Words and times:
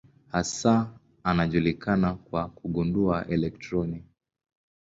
Hasa 0.31 0.91
anajulikana 1.23 2.13
kwa 2.15 2.49
kugundua 2.49 3.27
elektroni. 3.27 4.03